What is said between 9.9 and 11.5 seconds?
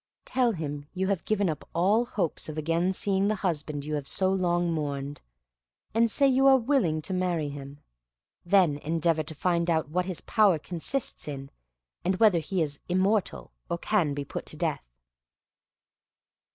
his power consists